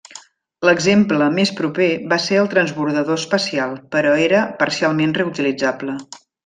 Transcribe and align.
L'exemple 0.67 1.27
més 1.35 1.51
proper 1.59 1.91
va 2.15 2.19
ser 2.25 2.41
el 2.45 2.49
transbordador 2.55 3.21
espacial, 3.23 3.79
però 3.97 4.17
era 4.27 4.43
parcialment 4.65 5.19
reutilitzable. 5.23 6.01